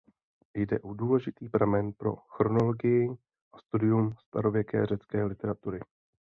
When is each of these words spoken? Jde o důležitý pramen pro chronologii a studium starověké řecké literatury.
Jde 0.53 0.79
o 0.79 0.93
důležitý 0.93 1.49
pramen 1.49 1.93
pro 1.93 2.15
chronologii 2.15 3.09
a 3.53 3.57
studium 3.57 4.13
starověké 4.27 4.85
řecké 4.85 5.23
literatury. 5.23 5.79